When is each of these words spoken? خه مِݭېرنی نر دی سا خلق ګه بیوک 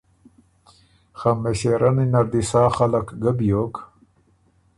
خه 1.17 1.29
مِݭېرنی 1.41 2.05
نر 2.11 2.25
دی 2.31 2.41
سا 2.49 2.63
خلق 2.75 3.07
ګه 3.21 3.31
بیوک 3.37 3.75